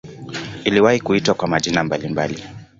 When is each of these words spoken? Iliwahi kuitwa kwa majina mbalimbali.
Iliwahi 0.63 0.99
kuitwa 0.99 1.33
kwa 1.35 1.47
majina 1.47 1.83
mbalimbali. 1.83 2.43